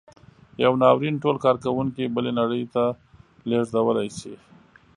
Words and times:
یو 0.63 0.73
ناورین 0.83 1.15
ټول 1.23 1.35
کارکوونکي 1.45 2.03
بلې 2.15 2.31
نړۍ 2.39 2.63
ته 2.73 2.83
لېږدولی 3.49 4.09
شي. 4.19 4.33